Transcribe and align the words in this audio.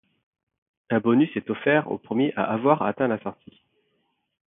Un 0.89 0.99
bonus 0.99 1.29
est 1.35 1.51
offert 1.51 1.91
au 1.91 1.99
premier 1.99 2.33
à 2.35 2.45
avoir 2.45 2.81
atteint 2.81 3.07
la 3.07 3.21
sortie. 3.21 3.61